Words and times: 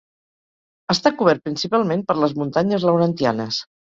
Està 0.93 1.11
cobert 1.19 1.43
principalment 1.49 2.03
per 2.09 2.17
les 2.21 2.35
muntanyes 2.41 2.87
Laurentianes. 2.91 3.63